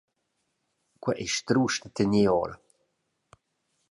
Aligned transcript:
Quei 1.03 1.17
ei 1.23 1.29
strusch 1.35 1.79
da 1.81 1.89
tener 1.97 2.29
ora. 2.43 2.55